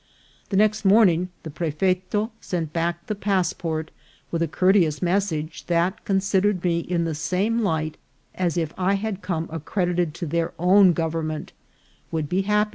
The 0.49 0.57
next 0.57 0.83
morning 0.83 1.29
the 1.43 1.51
prefeto 1.51 2.31
sent 2.41 2.73
back 2.73 3.05
the 3.05 3.13
passport, 3.13 3.91
with 4.31 4.41
a 4.41 4.47
courteous 4.47 4.99
message 4.99 5.67
that 5.67 5.95
they 5.97 6.01
considered 6.05 6.63
me 6.63 6.79
in 6.79 7.03
the 7.05 7.13
same 7.13 7.59
light 7.59 7.97
as 8.33 8.57
if 8.57 8.73
I 8.79 8.95
had 8.95 9.21
come 9.21 9.47
accredited 9.51 10.15
to 10.15 10.25
their 10.25 10.53
own 10.57 10.93
government, 10.93 11.53
would 12.09 12.27
be 12.27 12.41
happy. 12.41 12.69